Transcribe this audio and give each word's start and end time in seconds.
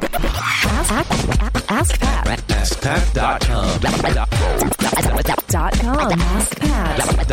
Ask, 0.00 0.92
ask, 0.92 1.70
ask 1.70 2.00
Pat. 2.00 2.38
AskPat.com. 2.48 3.80
Dot 5.48 5.72
com. 5.80 6.12
AskPat. 6.12 7.28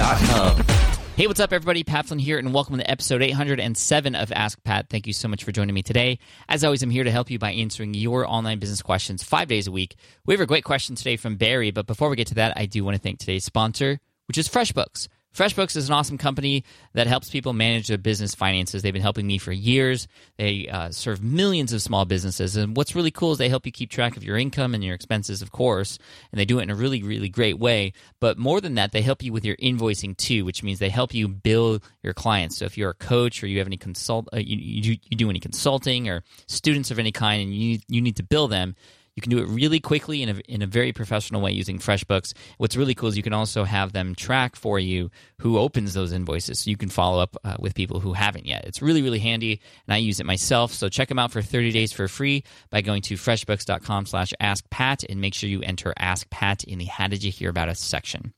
Hey, 1.15 1.27
what's 1.27 1.39
up, 1.39 1.53
everybody? 1.53 1.83
Pat 1.83 2.07
Flynn 2.07 2.17
here, 2.19 2.39
and 2.39 2.53
welcome 2.53 2.77
to 2.77 2.89
episode 2.89 3.21
807 3.21 4.15
of 4.15 4.31
Ask 4.31 4.63
Pat. 4.63 4.89
Thank 4.89 5.05
you 5.05 5.13
so 5.13 5.27
much 5.27 5.43
for 5.43 5.51
joining 5.51 5.75
me 5.75 5.83
today. 5.83 6.17
As 6.49 6.63
always, 6.63 6.81
I'm 6.81 6.89
here 6.89 7.03
to 7.03 7.11
help 7.11 7.29
you 7.29 7.37
by 7.37 7.51
answering 7.51 7.93
your 7.93 8.27
online 8.27 8.57
business 8.57 8.81
questions 8.81 9.23
five 9.23 9.47
days 9.47 9.67
a 9.67 9.71
week. 9.71 9.95
We 10.25 10.33
have 10.33 10.41
a 10.41 10.47
great 10.47 10.63
question 10.63 10.95
today 10.95 11.17
from 11.17 11.35
Barry, 11.35 11.69
but 11.71 11.85
before 11.85 12.09
we 12.09 12.15
get 12.15 12.27
to 12.27 12.35
that, 12.35 12.57
I 12.57 12.65
do 12.65 12.83
want 12.83 12.95
to 12.95 13.01
thank 13.01 13.19
today's 13.19 13.45
sponsor, 13.45 13.99
which 14.27 14.39
is 14.39 14.49
FreshBooks. 14.49 15.07
FreshBooks 15.35 15.75
is 15.75 15.89
an 15.89 15.93
awesome 15.93 16.17
company 16.17 16.63
that 16.93 17.07
helps 17.07 17.29
people 17.29 17.51
manage 17.51 17.89
their 17.89 17.97
business 17.97 18.33
finances. 18.33 18.81
They've 18.81 18.93
been 18.93 19.01
helping 19.01 19.27
me 19.27 19.37
for 19.37 19.51
years. 19.51 20.07
They 20.37 20.69
uh, 20.69 20.91
serve 20.91 21.21
millions 21.21 21.73
of 21.73 21.81
small 21.81 22.05
businesses. 22.05 22.55
And 22.55 22.75
what's 22.77 22.95
really 22.95 23.11
cool 23.11 23.33
is 23.33 23.37
they 23.37 23.49
help 23.49 23.65
you 23.65 23.71
keep 23.73 23.89
track 23.89 24.15
of 24.15 24.23
your 24.23 24.37
income 24.37 24.73
and 24.73 24.81
your 24.81 24.95
expenses, 24.95 25.41
of 25.41 25.51
course. 25.51 25.99
And 26.31 26.39
they 26.39 26.45
do 26.45 26.59
it 26.59 26.63
in 26.63 26.69
a 26.69 26.75
really, 26.75 27.03
really 27.03 27.27
great 27.27 27.59
way. 27.59 27.91
But 28.21 28.37
more 28.37 28.61
than 28.61 28.75
that, 28.75 28.93
they 28.93 29.01
help 29.01 29.21
you 29.21 29.33
with 29.33 29.43
your 29.43 29.57
invoicing 29.57 30.15
too, 30.15 30.45
which 30.45 30.63
means 30.63 30.79
they 30.79 30.89
help 30.89 31.13
you 31.13 31.27
bill 31.27 31.81
your 32.01 32.13
clients. 32.13 32.57
So 32.57 32.65
if 32.65 32.77
you're 32.77 32.91
a 32.91 32.95
coach 32.95 33.43
or 33.43 33.47
you 33.47 33.57
have 33.57 33.67
any 33.67 33.77
consult, 33.77 34.29
uh, 34.31 34.37
you, 34.37 34.57
you, 34.57 34.81
do, 34.81 35.01
you 35.09 35.17
do 35.17 35.29
any 35.29 35.41
consulting 35.41 36.07
or 36.07 36.23
students 36.47 36.91
of 36.91 36.99
any 36.99 37.11
kind 37.11 37.41
and 37.41 37.53
you, 37.53 37.79
you 37.89 37.99
need 37.99 38.15
to 38.15 38.23
bill 38.23 38.47
them, 38.47 38.77
you 39.15 39.21
can 39.21 39.29
do 39.29 39.39
it 39.39 39.47
really 39.47 39.79
quickly 39.79 40.21
in 40.21 40.29
a, 40.29 40.33
in 40.47 40.61
a 40.61 40.67
very 40.67 40.91
professional 40.91 41.41
way 41.41 41.51
using 41.51 41.79
FreshBooks. 41.79 42.33
What's 42.57 42.75
really 42.75 42.93
cool 42.93 43.09
is 43.09 43.15
you 43.15 43.23
can 43.23 43.33
also 43.33 43.63
have 43.63 43.93
them 43.93 44.13
track 44.13 44.55
for 44.57 44.77
you 44.77 45.09
who 45.39 45.57
opens 45.57 45.93
those 45.93 46.11
invoices 46.11 46.59
so 46.59 46.69
you 46.69 46.75
can 46.75 46.89
follow 46.89 47.21
up 47.21 47.37
uh, 47.43 47.55
with 47.57 47.75
people 47.75 48.01
who 48.01 48.13
haven't 48.13 48.45
yet. 48.45 48.65
It's 48.65 48.81
really, 48.81 49.01
really 49.01 49.19
handy, 49.19 49.61
and 49.87 49.93
I 49.93 49.97
use 49.97 50.19
it 50.19 50.25
myself. 50.25 50.73
So 50.73 50.89
check 50.89 51.07
them 51.07 51.19
out 51.19 51.31
for 51.31 51.41
30 51.41 51.71
days 51.71 51.93
for 51.93 52.07
free 52.09 52.43
by 52.69 52.81
going 52.81 53.01
to 53.03 53.15
freshbooks.com 53.15 54.05
slash 54.05 54.33
askpat 54.41 55.05
and 55.09 55.21
make 55.21 55.33
sure 55.33 55.49
you 55.49 55.61
enter 55.61 55.93
Ask 55.97 56.29
Pat 56.29 56.65
in 56.65 56.77
the 56.77 56.85
How 56.85 57.07
Did 57.07 57.23
You 57.23 57.31
Hear 57.31 57.49
About 57.49 57.69
Us 57.69 57.79
section. 57.79 58.33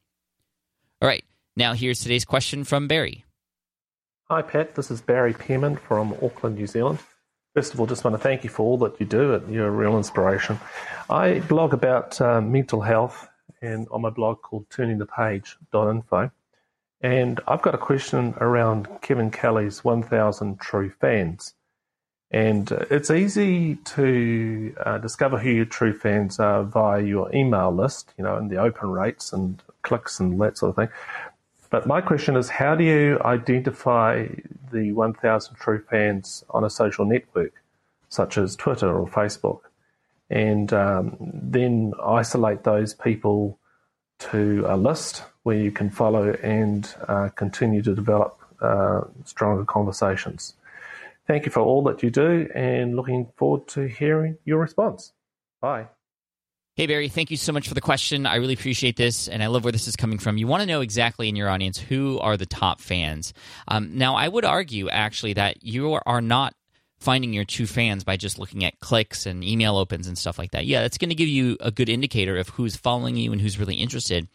All 1.01 1.07
right, 1.07 1.23
now 1.55 1.73
here's 1.73 2.01
today's 2.01 2.25
question 2.25 2.63
from 2.63 2.87
Barry. 2.87 3.25
Hi, 4.29 4.41
Pat. 4.41 4.75
This 4.75 4.91
is 4.91 5.01
Barry 5.01 5.33
Pearman 5.33 5.77
from 5.77 6.13
Auckland, 6.21 6.57
New 6.57 6.67
Zealand. 6.67 6.99
First 7.57 7.73
of 7.73 7.79
all, 7.79 7.87
just 7.87 8.03
want 8.03 8.13
to 8.13 8.19
thank 8.19 8.43
you 8.43 8.51
for 8.51 8.61
all 8.61 8.77
that 8.77 8.99
you 8.99 9.07
do. 9.07 9.41
You're 9.49 9.69
a 9.69 9.71
real 9.71 9.97
inspiration. 9.97 10.59
I 11.09 11.39
blog 11.39 11.73
about 11.73 12.21
uh, 12.21 12.39
mental 12.39 12.81
health 12.81 13.27
and 13.63 13.87
on 13.89 14.03
my 14.03 14.11
blog 14.11 14.43
called 14.43 14.69
turningthepage.info. 14.69 16.29
And 17.01 17.39
I've 17.47 17.63
got 17.63 17.73
a 17.73 17.79
question 17.79 18.35
around 18.39 18.87
Kevin 19.01 19.31
Kelly's 19.31 19.83
1000 19.83 20.59
True 20.59 20.91
Fans. 21.01 21.55
And 22.29 22.71
uh, 22.71 22.85
it's 22.91 23.09
easy 23.09 23.77
to 23.85 24.75
uh, 24.85 24.99
discover 24.99 25.39
who 25.39 25.49
your 25.49 25.65
true 25.65 25.97
fans 25.97 26.39
are 26.39 26.63
via 26.63 27.01
your 27.01 27.33
email 27.33 27.71
list, 27.71 28.13
you 28.19 28.23
know, 28.23 28.35
and 28.35 28.51
the 28.51 28.57
open 28.57 28.91
rates 28.91 29.33
and 29.33 29.63
clicks 29.81 30.19
and 30.19 30.39
that 30.41 30.59
sort 30.59 30.69
of 30.69 30.75
thing. 30.75 30.89
But 31.69 31.85
my 31.85 32.01
question 32.01 32.35
is 32.35 32.49
how 32.49 32.75
do 32.75 32.83
you 32.83 33.19
identify 33.23 34.27
the 34.71 34.91
1,000 34.91 35.55
true 35.55 35.83
fans 35.89 36.43
on 36.49 36.63
a 36.63 36.69
social 36.69 37.05
network, 37.05 37.53
such 38.09 38.37
as 38.37 38.55
Twitter 38.55 38.97
or 38.97 39.07
Facebook, 39.07 39.61
and 40.29 40.71
um, 40.73 41.17
then 41.19 41.93
isolate 42.03 42.63
those 42.63 42.93
people 42.93 43.59
to 44.19 44.65
a 44.67 44.77
list 44.77 45.23
where 45.43 45.57
you 45.57 45.71
can 45.71 45.89
follow 45.89 46.31
and 46.43 46.93
uh, 47.07 47.29
continue 47.29 47.81
to 47.81 47.93
develop 47.93 48.39
uh, 48.61 49.01
stronger 49.25 49.65
conversations? 49.65 50.55
Thank 51.27 51.45
you 51.45 51.51
for 51.51 51.59
all 51.59 51.83
that 51.83 52.01
you 52.03 52.09
do 52.09 52.49
and 52.55 52.95
looking 52.95 53.27
forward 53.35 53.67
to 53.69 53.87
hearing 53.87 54.37
your 54.45 54.59
response. 54.59 55.11
Bye. 55.59 55.87
Hey, 56.77 56.85
Barry, 56.85 57.09
thank 57.09 57.31
you 57.31 57.37
so 57.37 57.51
much 57.51 57.67
for 57.67 57.73
the 57.73 57.81
question. 57.81 58.27
I 58.27 58.35
really 58.35 58.53
appreciate 58.53 58.97
this, 58.97 59.27
and 59.27 59.41
I 59.41 59.47
love 59.47 59.63
where 59.63 59.71
this 59.71 59.87
is 59.87 59.95
coming 59.95 60.19
from. 60.19 60.37
You 60.37 60.45
want 60.45 60.61
to 60.61 60.67
know 60.67 60.81
exactly 60.81 61.27
in 61.27 61.35
your 61.35 61.49
audience 61.49 61.79
who 61.79 62.19
are 62.19 62.37
the 62.37 62.45
top 62.45 62.81
fans. 62.81 63.33
Um, 63.67 63.97
now, 63.97 64.13
I 64.13 64.27
would 64.27 64.45
argue 64.45 64.87
actually 64.87 65.33
that 65.33 65.63
you 65.63 65.99
are 66.05 66.21
not 66.21 66.53
finding 66.99 67.33
your 67.33 67.45
true 67.45 67.65
fans 67.65 68.03
by 68.03 68.15
just 68.15 68.37
looking 68.37 68.63
at 68.63 68.79
clicks 68.79 69.25
and 69.25 69.43
email 69.43 69.75
opens 69.75 70.05
and 70.05 70.19
stuff 70.19 70.37
like 70.37 70.51
that. 70.51 70.67
Yeah, 70.67 70.83
that's 70.83 70.99
going 70.99 71.09
to 71.09 71.15
give 71.15 71.27
you 71.27 71.57
a 71.61 71.71
good 71.71 71.89
indicator 71.89 72.37
of 72.37 72.49
who's 72.49 72.75
following 72.75 73.17
you 73.17 73.31
and 73.31 73.41
who's 73.41 73.57
really 73.57 73.77
interested. 73.77 74.27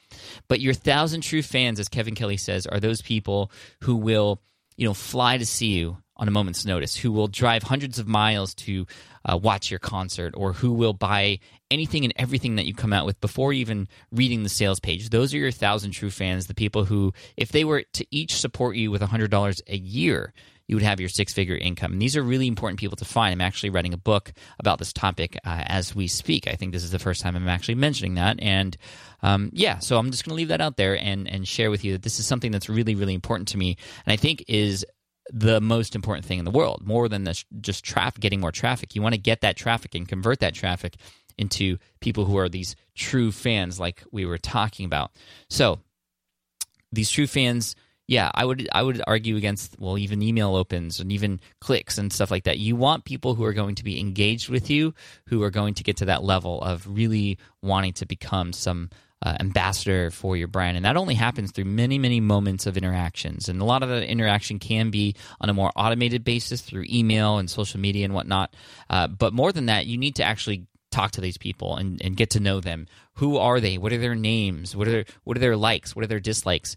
But 0.49 0.59
your 0.59 0.75
thousand 0.75 1.21
true 1.21 1.43
fans, 1.43 1.79
as 1.79 1.89
Kevin 1.89 2.17
Kelly 2.17 2.39
says, 2.39 2.67
are 2.67 2.81
those 2.81 3.03
people 3.03 3.53
who 3.83 3.95
will, 3.95 4.43
you 4.77 4.85
know, 4.85 4.95
fly 4.95 5.39
to 5.39 5.47
see 5.47 5.69
you 5.69 5.99
on 6.17 6.29
a 6.29 6.31
moment's 6.31 6.65
notice, 6.65 6.97
who 6.97 7.11
will 7.13 7.29
drive 7.29 7.63
hundreds 7.63 7.99
of 7.99 8.07
miles 8.07 8.55
to 8.55 8.87
uh, 9.25 9.37
watch 9.37 9.71
your 9.71 9.81
concert, 9.81 10.35
or 10.37 10.53
who 10.53 10.73
will 10.73 10.93
buy 10.93 11.39
anything 11.71 12.05
and 12.05 12.13
everything 12.17 12.57
that 12.57 12.67
you 12.67 12.75
come 12.75 12.93
out 12.93 13.07
with 13.07 13.21
before 13.21 13.53
even 13.53 13.89
reading 14.11 14.43
the 14.43 14.49
sales 14.49 14.81
page. 14.81 15.11
Those 15.11 15.33
are 15.33 15.39
your 15.39 15.51
thousand 15.51 15.93
true 15.93 16.11
fans, 16.11 16.47
the 16.47 16.55
people 16.55 16.85
who, 16.85 17.13
if 17.37 17.51
they 17.51 17.65
were 17.65 17.85
to 17.95 18.07
each 18.11 18.35
support 18.35 18.77
you 18.77 18.91
with 18.91 19.01
$100 19.01 19.61
a 19.69 19.77
year, 19.77 20.35
you 20.67 20.77
would 20.77 20.83
have 20.83 21.01
your 21.01 21.09
six 21.09 21.33
figure 21.33 21.57
income. 21.57 21.93
And 21.93 22.01
these 22.01 22.17
are 22.17 22.23
really 22.23 22.47
important 22.47 22.81
people 22.81 22.97
to 22.97 23.05
find. 23.05 23.33
I'm 23.33 23.41
actually 23.41 23.71
writing 23.71 23.93
a 23.93 23.99
book 23.99 24.33
about 24.59 24.79
this 24.79 24.93
topic 24.93 25.37
uh, 25.45 25.65
as 25.67 25.95
we 25.95 26.09
speak. 26.09 26.49
I 26.49 26.55
think 26.55 26.73
this 26.73 26.85
is 26.85 26.91
the 26.91 26.99
first 26.99 27.21
time 27.21 27.37
I'm 27.37 27.49
actually 27.49 27.75
mentioning 27.75 28.15
that. 28.15 28.41
And 28.41 28.77
um, 29.23 29.51
yeah, 29.53 29.79
so 29.81 29.99
I'm 29.99 30.11
just 30.11 30.25
going 30.25 30.31
to 30.31 30.37
leave 30.37 30.49
that 30.49 30.61
out 30.61 30.77
there 30.77 30.99
and, 30.99 31.29
and 31.29 31.47
share 31.47 31.71
with 31.71 31.85
you 31.85 31.93
that 31.93 32.03
this 32.03 32.19
is 32.19 32.27
something 32.27 32.53
that's 32.53 32.69
really, 32.69 32.95
really 32.95 33.15
important 33.15 33.49
to 33.49 33.59
me. 33.59 33.77
And 34.07 34.13
I 34.13 34.17
think 34.17 34.45
is 34.49 34.87
the 35.31 35.61
most 35.61 35.95
important 35.95 36.25
thing 36.25 36.39
in 36.39 36.45
the 36.45 36.51
world, 36.51 36.83
more 36.85 37.09
than 37.09 37.25
the, 37.25 37.43
just 37.61 37.85
traffic, 37.85 38.21
getting 38.21 38.41
more 38.41 38.53
traffic. 38.53 38.95
You 38.95 39.03
want 39.03 39.15
to 39.15 39.21
get 39.21 39.41
that 39.43 39.57
traffic 39.57 39.95
and 39.95 40.09
convert 40.09 40.41
that 40.41 40.55
traffic 40.55 40.97
into 41.39 41.79
people 42.01 42.25
who 42.25 42.37
are 42.39 42.49
these 42.49 42.77
true 42.95 43.33
fans, 43.33 43.81
like 43.81 44.03
we 44.11 44.27
were 44.27 44.39
talking 44.39 44.85
about. 44.87 45.13
So, 45.49 45.81
these 46.91 47.11
true 47.11 47.27
fans, 47.27 47.75
yeah, 48.07 48.31
I 48.35 48.45
would 48.45 48.69
I 48.73 48.83
would 48.83 49.03
argue 49.07 49.37
against 49.37 49.79
well, 49.79 49.97
even 49.97 50.23
email 50.23 50.55
opens 50.55 51.01
and 51.01 51.11
even 51.11 51.41
clicks 51.61 51.97
and 51.97 52.13
stuff 52.13 52.31
like 52.31 52.45
that. 52.45 52.59
You 52.59 52.77
want 52.77 53.05
people 53.05 53.35
who 53.35 53.45
are 53.45 53.55
going 53.55 53.77
to 53.77 53.85
be 53.85 53.99
engaged 53.99 54.51
with 54.51 54.69
you, 54.69 54.93
who 55.29 55.43
are 55.43 55.51
going 55.51 55.75
to 55.75 55.83
get 55.83 55.97
to 55.99 56.05
that 56.07 56.23
level 56.23 56.61
of 56.61 56.87
really 56.87 57.39
wanting 57.63 57.95
to 57.95 58.07
become 58.07 58.53
some 58.53 58.91
uh, 59.23 59.37
ambassador 59.41 60.11
for 60.11 60.37
your 60.37 60.49
brand. 60.49 60.77
And 60.77 60.85
that 60.85 60.97
only 60.97 61.15
happens 61.15 61.53
through 61.53 61.67
many, 61.67 61.99
many 61.99 62.21
moments 62.21 62.67
of 62.67 62.77
interactions. 62.77 63.49
And 63.49 63.61
a 63.61 63.65
lot 63.65 63.83
of 63.83 63.89
the 63.89 64.07
interaction 64.07 64.59
can 64.59 64.91
be 64.91 65.15
on 65.41 65.49
a 65.49 65.55
more 65.55 65.71
automated 65.77 66.25
basis 66.25 66.61
through 66.61 66.87
email 66.89 67.39
and 67.39 67.49
social 67.49 67.79
media 67.79 68.05
and 68.05 68.15
whatnot. 68.15 68.55
Uh, 68.91 69.07
but 69.07 69.33
more 69.33 69.53
than 69.53 69.67
that, 69.67 69.87
you 69.87 69.97
need 69.97 70.17
to 70.17 70.25
actually 70.25 70.67
talk 70.91 71.13
to 71.13 71.21
these 71.21 71.39
people 71.39 71.77
and, 71.77 72.03
and 72.03 72.17
get 72.17 72.31
to 72.31 72.41
know 72.41 72.61
them. 72.61 72.87
Who 73.15 73.39
are 73.39 73.61
they? 73.61 73.79
What 73.79 73.93
are 73.93 73.99
their 73.99 74.15
names? 74.15 74.75
What 74.75 74.89
are 74.89 74.93
their, 74.93 75.05
what 75.25 75.37
are 75.37 75.41
their 75.41 75.57
likes? 75.57 75.95
What 75.95 76.05
are 76.05 76.09
their 76.09 76.21
dislikes? 76.21 76.77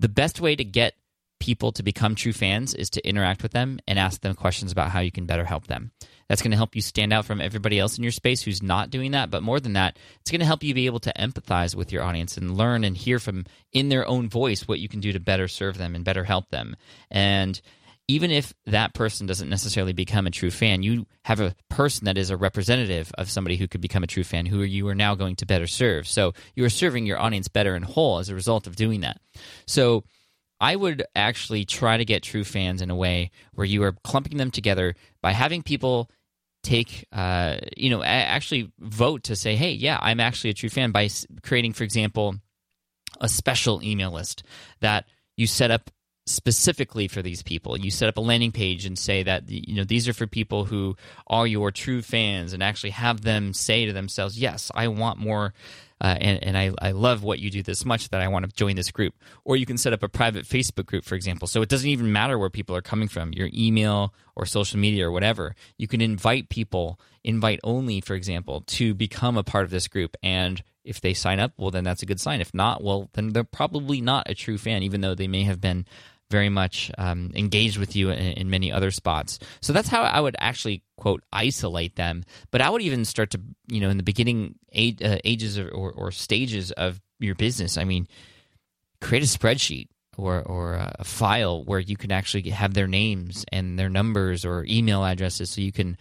The 0.00 0.08
best 0.08 0.40
way 0.40 0.56
to 0.56 0.64
get 0.64 0.94
people 1.42 1.72
to 1.72 1.82
become 1.82 2.14
true 2.14 2.32
fans 2.32 2.72
is 2.72 2.88
to 2.88 3.04
interact 3.04 3.42
with 3.42 3.50
them 3.50 3.80
and 3.88 3.98
ask 3.98 4.20
them 4.20 4.32
questions 4.36 4.70
about 4.70 4.90
how 4.90 5.00
you 5.00 5.10
can 5.10 5.26
better 5.26 5.44
help 5.44 5.66
them. 5.66 5.90
That's 6.28 6.40
going 6.40 6.52
to 6.52 6.56
help 6.56 6.76
you 6.76 6.80
stand 6.80 7.12
out 7.12 7.24
from 7.24 7.40
everybody 7.40 7.80
else 7.80 7.98
in 7.98 8.04
your 8.04 8.12
space 8.12 8.42
who's 8.42 8.62
not 8.62 8.90
doing 8.90 9.10
that. 9.10 9.28
But 9.28 9.42
more 9.42 9.58
than 9.58 9.72
that, 9.72 9.98
it's 10.20 10.30
going 10.30 10.38
to 10.38 10.46
help 10.46 10.62
you 10.62 10.72
be 10.72 10.86
able 10.86 11.00
to 11.00 11.12
empathize 11.18 11.74
with 11.74 11.90
your 11.90 12.04
audience 12.04 12.36
and 12.36 12.56
learn 12.56 12.84
and 12.84 12.96
hear 12.96 13.18
from 13.18 13.44
in 13.72 13.88
their 13.88 14.06
own 14.06 14.28
voice 14.28 14.68
what 14.68 14.78
you 14.78 14.88
can 14.88 15.00
do 15.00 15.12
to 15.12 15.18
better 15.18 15.48
serve 15.48 15.78
them 15.78 15.96
and 15.96 16.04
better 16.04 16.22
help 16.22 16.48
them. 16.50 16.76
And 17.10 17.60
even 18.06 18.30
if 18.30 18.54
that 18.66 18.94
person 18.94 19.26
doesn't 19.26 19.48
necessarily 19.50 19.92
become 19.92 20.28
a 20.28 20.30
true 20.30 20.52
fan, 20.52 20.84
you 20.84 21.06
have 21.24 21.40
a 21.40 21.56
person 21.68 22.04
that 22.04 22.18
is 22.18 22.30
a 22.30 22.36
representative 22.36 23.10
of 23.18 23.28
somebody 23.28 23.56
who 23.56 23.66
could 23.66 23.80
become 23.80 24.04
a 24.04 24.08
true 24.08 24.24
fan 24.24 24.46
who 24.46 24.62
you 24.62 24.86
are 24.86 24.94
now 24.94 25.16
going 25.16 25.34
to 25.36 25.46
better 25.46 25.66
serve. 25.66 26.06
So 26.06 26.34
you 26.54 26.64
are 26.64 26.70
serving 26.70 27.04
your 27.04 27.18
audience 27.18 27.48
better 27.48 27.74
and 27.74 27.84
whole 27.84 28.18
as 28.18 28.28
a 28.28 28.34
result 28.34 28.68
of 28.68 28.76
doing 28.76 29.00
that. 29.00 29.20
So 29.66 30.04
I 30.62 30.76
would 30.76 31.04
actually 31.16 31.64
try 31.64 31.96
to 31.96 32.04
get 32.04 32.22
true 32.22 32.44
fans 32.44 32.82
in 32.82 32.88
a 32.88 32.94
way 32.94 33.32
where 33.52 33.66
you 33.66 33.82
are 33.82 33.96
clumping 34.04 34.38
them 34.38 34.52
together 34.52 34.94
by 35.20 35.32
having 35.32 35.62
people 35.62 36.08
take 36.62 37.04
uh, 37.12 37.56
you 37.76 37.90
know 37.90 38.02
actually 38.04 38.70
vote 38.78 39.24
to 39.24 39.34
say 39.34 39.56
hey 39.56 39.72
yeah 39.72 39.98
i'm 40.00 40.20
actually 40.20 40.50
a 40.50 40.54
true 40.54 40.68
fan 40.68 40.92
by 40.92 41.08
creating 41.42 41.72
for 41.72 41.82
example 41.82 42.36
a 43.20 43.28
special 43.28 43.82
email 43.82 44.12
list 44.12 44.44
that 44.80 45.04
you 45.36 45.48
set 45.48 45.72
up 45.72 45.90
specifically 46.26 47.08
for 47.08 47.20
these 47.20 47.42
people 47.42 47.76
you 47.76 47.90
set 47.90 48.08
up 48.08 48.16
a 48.16 48.20
landing 48.20 48.52
page 48.52 48.86
and 48.86 48.96
say 48.96 49.24
that 49.24 49.48
you 49.48 49.74
know 49.74 49.84
these 49.84 50.06
are 50.08 50.12
for 50.12 50.26
people 50.26 50.64
who 50.64 50.96
are 51.26 51.46
your 51.46 51.72
true 51.72 52.00
fans 52.00 52.52
and 52.52 52.62
actually 52.62 52.90
have 52.90 53.22
them 53.22 53.52
say 53.52 53.86
to 53.86 53.92
themselves 53.92 54.38
yes 54.38 54.70
i 54.74 54.86
want 54.86 55.18
more 55.18 55.52
uh, 56.02 56.16
and, 56.20 56.42
and 56.42 56.58
I, 56.58 56.72
I 56.80 56.90
love 56.90 57.22
what 57.22 57.38
you 57.38 57.48
do 57.48 57.62
this 57.62 57.84
much 57.84 58.08
that 58.08 58.20
I 58.20 58.26
want 58.26 58.44
to 58.44 58.52
join 58.52 58.74
this 58.74 58.90
group. 58.90 59.14
Or 59.44 59.56
you 59.56 59.64
can 59.64 59.78
set 59.78 59.92
up 59.92 60.02
a 60.02 60.08
private 60.08 60.44
Facebook 60.44 60.86
group, 60.86 61.04
for 61.04 61.14
example. 61.14 61.46
So 61.46 61.62
it 61.62 61.68
doesn't 61.68 61.88
even 61.88 62.12
matter 62.12 62.36
where 62.36 62.50
people 62.50 62.74
are 62.74 62.82
coming 62.82 63.06
from, 63.06 63.32
your 63.32 63.48
email 63.54 64.12
or 64.34 64.44
social 64.44 64.80
media 64.80 65.06
or 65.06 65.12
whatever. 65.12 65.54
You 65.78 65.86
can 65.86 66.00
invite 66.00 66.48
people, 66.48 66.98
invite 67.22 67.60
only, 67.62 68.00
for 68.00 68.14
example, 68.14 68.62
to 68.62 68.94
become 68.94 69.36
a 69.36 69.44
part 69.44 69.64
of 69.64 69.70
this 69.70 69.86
group. 69.86 70.16
And 70.24 70.60
if 70.84 71.00
they 71.00 71.14
sign 71.14 71.38
up, 71.38 71.52
well, 71.56 71.70
then 71.70 71.84
that's 71.84 72.02
a 72.02 72.06
good 72.06 72.20
sign. 72.20 72.40
If 72.40 72.52
not, 72.52 72.82
well, 72.82 73.08
then 73.12 73.32
they're 73.32 73.44
probably 73.44 74.00
not 74.00 74.28
a 74.28 74.34
true 74.34 74.58
fan, 74.58 74.82
even 74.82 75.02
though 75.02 75.14
they 75.14 75.28
may 75.28 75.44
have 75.44 75.60
been 75.60 75.86
very 76.32 76.48
much 76.48 76.90
um, 76.98 77.30
engaged 77.36 77.78
with 77.78 77.94
you 77.94 78.10
in, 78.10 78.18
in, 78.18 78.50
many 78.50 78.72
other 78.72 78.90
spots. 78.90 79.38
So 79.60 79.72
that's 79.72 79.88
how 79.88 80.02
I 80.02 80.18
would 80.18 80.34
actually 80.38 80.82
quote 80.96 81.22
isolate 81.32 81.94
them. 81.94 82.24
But 82.50 82.62
I 82.62 82.70
would 82.70 82.82
even 82.82 83.04
start 83.04 83.30
to 83.30 83.40
you 83.68 83.80
know 83.80 83.90
in 83.90 83.98
the 83.98 84.02
beginning 84.02 84.56
age, 84.72 85.00
uh, 85.00 85.18
ages 85.24 85.58
or, 85.58 85.68
or, 85.68 85.92
or 85.92 86.10
stages 86.10 86.72
of 86.72 87.00
your 87.20 87.36
business. 87.36 87.78
I 87.78 87.84
mean, 87.84 88.08
create 89.00 89.22
a 89.22 89.26
spreadsheet 89.26 89.88
or 90.16 90.42
or 90.42 90.74
a 90.74 91.04
file 91.04 91.62
where 91.64 91.80
you 91.80 91.96
can 91.96 92.10
actually 92.10 92.50
have 92.50 92.74
their 92.74 92.88
names 92.88 93.44
and 93.52 93.78
their 93.78 93.90
numbers 93.90 94.44
or 94.44 94.64
email 94.68 95.04
addresses, 95.04 95.50
so 95.50 95.60
you 95.60 95.72
can 95.72 95.96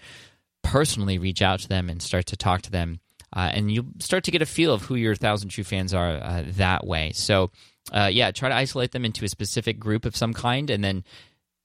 personally 0.63 1.17
reach 1.17 1.41
out 1.41 1.59
to 1.59 1.67
them 1.67 1.89
and 1.89 2.01
start 2.01 2.25
to 2.27 2.37
talk 2.37 2.61
to 2.63 2.71
them. 2.71 2.99
Uh, 3.33 3.49
and 3.53 3.71
you'll 3.71 3.85
start 3.99 4.23
to 4.25 4.31
get 4.31 4.41
a 4.41 4.45
feel 4.45 4.73
of 4.73 4.83
who 4.83 4.95
your 4.95 5.15
thousand 5.15 5.49
true 5.49 5.63
fans 5.63 5.93
are 5.93 6.11
uh, 6.11 6.43
that 6.47 6.85
way. 6.85 7.11
So, 7.13 7.51
uh, 7.91 8.09
yeah, 8.11 8.31
try 8.31 8.49
to 8.49 8.55
isolate 8.55 8.91
them 8.91 9.05
into 9.05 9.25
a 9.25 9.29
specific 9.29 9.79
group 9.79 10.05
of 10.05 10.15
some 10.15 10.33
kind, 10.33 10.69
and 10.69 10.83
then 10.83 11.03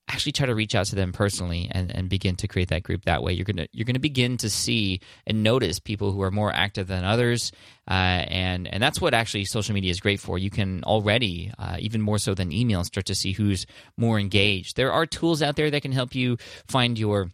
actually 0.09 0.33
try 0.33 0.47
to 0.47 0.55
reach 0.55 0.75
out 0.75 0.87
to 0.87 0.95
them 0.95 1.13
personally 1.13 1.69
and, 1.73 1.91
and 1.91 2.09
begin 2.09 2.37
to 2.37 2.47
create 2.47 2.69
that 2.69 2.83
group 2.83 3.05
that 3.05 3.23
way. 3.23 3.33
You're 3.33 3.45
gonna 3.45 3.67
you're 3.73 3.85
gonna 3.85 3.99
begin 3.99 4.37
to 4.39 4.49
see 4.49 5.01
and 5.27 5.43
notice 5.43 5.79
people 5.81 6.13
who 6.13 6.23
are 6.23 6.31
more 6.31 6.53
active 6.53 6.87
than 6.87 7.05
others 7.05 7.51
uh, 7.89 8.23
and 8.29 8.69
and 8.69 8.83
that's 8.83 9.01
what 9.01 9.15
actually 9.15 9.45
social 9.45 9.75
media 9.75 9.91
is 9.91 10.01
great 10.01 10.21
for. 10.21 10.39
You 10.39 10.51
can 10.51 10.85
already 10.85 11.53
uh, 11.59 11.77
even 11.81 12.01
more 12.01 12.19
so 12.19 12.35
than 12.35 12.53
email 12.53 12.85
start 12.85 13.07
to 13.07 13.15
see 13.15 13.33
who's 13.33 13.67
more 13.97 14.19
engaged. 14.19 14.77
There 14.77 14.93
are 14.93 15.07
tools 15.07 15.43
out 15.43 15.57
there 15.57 15.71
that 15.71 15.83
can 15.83 15.93
help 15.93 16.15
you 16.15 16.37
find 16.69 16.99
your 16.99 17.31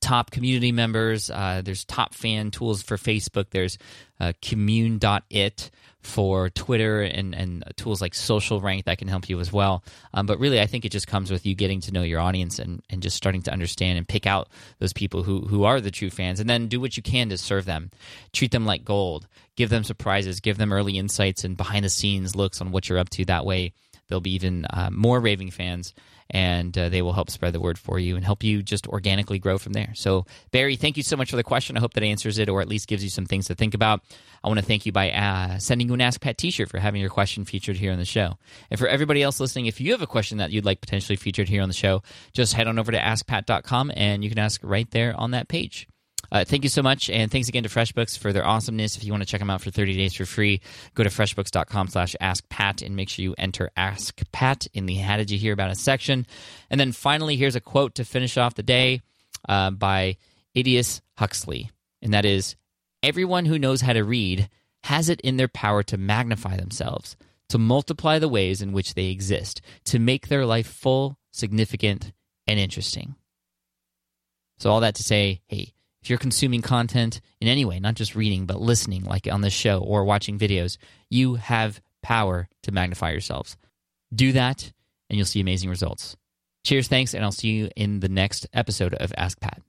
top 0.00 0.30
community 0.30 0.72
members. 0.72 1.30
Uh, 1.30 1.62
there's 1.64 1.84
top 1.84 2.14
fan 2.14 2.50
tools 2.50 2.82
for 2.82 2.96
Facebook. 2.96 3.46
There's 3.50 3.78
uh, 4.20 4.32
commun.it 4.42 5.70
for 6.06 6.48
Twitter 6.50 7.02
and, 7.02 7.34
and 7.34 7.64
tools 7.76 8.00
like 8.00 8.14
Social 8.14 8.60
Rank 8.60 8.84
that 8.84 8.98
can 8.98 9.08
help 9.08 9.28
you 9.28 9.40
as 9.40 9.52
well. 9.52 9.82
Um, 10.14 10.26
but 10.26 10.38
really, 10.38 10.60
I 10.60 10.66
think 10.66 10.84
it 10.84 10.92
just 10.92 11.08
comes 11.08 11.30
with 11.30 11.44
you 11.44 11.54
getting 11.54 11.80
to 11.82 11.92
know 11.92 12.02
your 12.02 12.20
audience 12.20 12.58
and, 12.58 12.80
and 12.88 13.02
just 13.02 13.16
starting 13.16 13.42
to 13.42 13.52
understand 13.52 13.98
and 13.98 14.06
pick 14.06 14.26
out 14.26 14.48
those 14.78 14.92
people 14.92 15.24
who, 15.24 15.40
who 15.40 15.64
are 15.64 15.80
the 15.80 15.90
true 15.90 16.10
fans 16.10 16.38
and 16.38 16.48
then 16.48 16.68
do 16.68 16.80
what 16.80 16.96
you 16.96 17.02
can 17.02 17.28
to 17.30 17.36
serve 17.36 17.64
them. 17.64 17.90
Treat 18.32 18.52
them 18.52 18.64
like 18.64 18.84
gold. 18.84 19.26
Give 19.56 19.68
them 19.68 19.84
surprises. 19.84 20.40
Give 20.40 20.56
them 20.56 20.72
early 20.72 20.96
insights 20.96 21.42
and 21.44 21.56
behind 21.56 21.84
the 21.84 21.90
scenes 21.90 22.36
looks 22.36 22.60
on 22.60 22.70
what 22.70 22.88
you're 22.88 22.98
up 22.98 23.10
to. 23.10 23.24
That 23.24 23.44
way, 23.44 23.72
there'll 24.08 24.20
be 24.20 24.34
even 24.34 24.66
uh, 24.70 24.90
more 24.92 25.20
raving 25.20 25.50
fans 25.50 25.94
and 26.30 26.76
uh, 26.76 26.88
they 26.88 27.02
will 27.02 27.12
help 27.12 27.30
spread 27.30 27.52
the 27.52 27.60
word 27.60 27.78
for 27.78 27.98
you 27.98 28.16
and 28.16 28.24
help 28.24 28.42
you 28.42 28.62
just 28.62 28.86
organically 28.88 29.38
grow 29.38 29.58
from 29.58 29.72
there. 29.72 29.92
So, 29.94 30.26
Barry, 30.50 30.76
thank 30.76 30.96
you 30.96 31.02
so 31.02 31.16
much 31.16 31.30
for 31.30 31.36
the 31.36 31.44
question. 31.44 31.76
I 31.76 31.80
hope 31.80 31.94
that 31.94 32.02
answers 32.02 32.38
it 32.38 32.48
or 32.48 32.60
at 32.60 32.68
least 32.68 32.88
gives 32.88 33.04
you 33.04 33.10
some 33.10 33.26
things 33.26 33.46
to 33.46 33.54
think 33.54 33.74
about. 33.74 34.02
I 34.42 34.48
want 34.48 34.58
to 34.58 34.66
thank 34.66 34.86
you 34.86 34.92
by 34.92 35.10
uh, 35.12 35.58
sending 35.58 35.88
you 35.88 35.94
an 35.94 36.00
Ask 36.00 36.20
Pat 36.20 36.38
t 36.38 36.50
shirt 36.50 36.68
for 36.68 36.78
having 36.78 37.00
your 37.00 37.10
question 37.10 37.44
featured 37.44 37.76
here 37.76 37.92
on 37.92 37.98
the 37.98 38.04
show. 38.04 38.38
And 38.70 38.78
for 38.78 38.88
everybody 38.88 39.22
else 39.22 39.40
listening, 39.40 39.66
if 39.66 39.80
you 39.80 39.92
have 39.92 40.02
a 40.02 40.06
question 40.06 40.38
that 40.38 40.50
you'd 40.50 40.64
like 40.64 40.80
potentially 40.80 41.16
featured 41.16 41.48
here 41.48 41.62
on 41.62 41.68
the 41.68 41.74
show, 41.74 42.02
just 42.32 42.54
head 42.54 42.66
on 42.66 42.78
over 42.78 42.92
to 42.92 42.98
askpat.com 42.98 43.92
and 43.94 44.24
you 44.24 44.30
can 44.30 44.38
ask 44.38 44.60
right 44.64 44.90
there 44.90 45.14
on 45.18 45.30
that 45.30 45.48
page. 45.48 45.86
Uh, 46.30 46.44
thank 46.44 46.64
you 46.64 46.68
so 46.68 46.82
much, 46.82 47.08
and 47.10 47.30
thanks 47.30 47.48
again 47.48 47.62
to 47.62 47.68
FreshBooks 47.68 48.18
for 48.18 48.32
their 48.32 48.46
awesomeness. 48.46 48.96
If 48.96 49.04
you 49.04 49.12
want 49.12 49.22
to 49.22 49.28
check 49.28 49.40
them 49.40 49.50
out 49.50 49.60
for 49.60 49.70
30 49.70 49.96
days 49.96 50.14
for 50.14 50.24
free, 50.24 50.60
go 50.94 51.02
to 51.02 51.10
freshbooks.com 51.10 51.88
slash 51.88 52.16
askpat 52.20 52.84
and 52.84 52.96
make 52.96 53.08
sure 53.08 53.22
you 53.22 53.34
enter 53.38 53.70
Ask 53.76 54.20
Pat 54.32 54.66
in 54.74 54.86
the 54.86 54.96
How 54.96 55.16
Did 55.16 55.30
You 55.30 55.38
Hear 55.38 55.52
About 55.52 55.70
It 55.70 55.78
section. 55.78 56.26
And 56.70 56.80
then 56.80 56.92
finally, 56.92 57.36
here's 57.36 57.56
a 57.56 57.60
quote 57.60 57.94
to 57.96 58.04
finish 58.04 58.36
off 58.36 58.54
the 58.54 58.62
day 58.62 59.02
uh, 59.48 59.70
by 59.70 60.16
Aldous 60.56 61.00
Huxley, 61.16 61.70
and 62.02 62.12
that 62.12 62.24
is, 62.24 62.56
Everyone 63.02 63.44
who 63.44 63.58
knows 63.58 63.82
how 63.82 63.92
to 63.92 64.02
read 64.02 64.48
has 64.84 65.08
it 65.08 65.20
in 65.20 65.36
their 65.36 65.48
power 65.48 65.82
to 65.84 65.96
magnify 65.96 66.56
themselves, 66.56 67.16
to 67.48 67.58
multiply 67.58 68.18
the 68.18 68.28
ways 68.28 68.62
in 68.62 68.72
which 68.72 68.94
they 68.94 69.06
exist, 69.06 69.60
to 69.84 69.98
make 69.98 70.28
their 70.28 70.46
life 70.46 70.66
full, 70.66 71.16
significant, 71.30 72.12
and 72.46 72.58
interesting. 72.58 73.14
So, 74.58 74.70
all 74.70 74.80
that 74.80 74.94
to 74.96 75.02
say, 75.02 75.40
hey, 75.46 75.74
if 76.06 76.10
you're 76.10 76.20
consuming 76.20 76.62
content 76.62 77.20
in 77.40 77.48
any 77.48 77.64
way, 77.64 77.80
not 77.80 77.96
just 77.96 78.14
reading, 78.14 78.46
but 78.46 78.60
listening, 78.60 79.02
like 79.02 79.26
on 79.26 79.40
this 79.40 79.52
show 79.52 79.80
or 79.80 80.04
watching 80.04 80.38
videos, 80.38 80.78
you 81.10 81.34
have 81.34 81.80
power 82.00 82.48
to 82.62 82.70
magnify 82.70 83.10
yourselves. 83.10 83.56
Do 84.14 84.30
that, 84.30 84.72
and 85.10 85.16
you'll 85.16 85.26
see 85.26 85.40
amazing 85.40 85.68
results. 85.68 86.16
Cheers, 86.64 86.86
thanks, 86.86 87.12
and 87.12 87.24
I'll 87.24 87.32
see 87.32 87.48
you 87.48 87.70
in 87.74 87.98
the 87.98 88.08
next 88.08 88.46
episode 88.52 88.94
of 88.94 89.12
Ask 89.16 89.40
Pat. 89.40 89.60